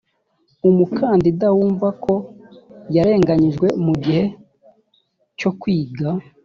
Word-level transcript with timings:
umukandida 0.69 1.47
wumva 1.57 1.87
ko 2.03 2.13
yarenganyijwe 2.95 3.67
mu 3.85 3.93
gihe 4.03 4.23
cyo 5.39 5.51
kwiga 5.59 6.09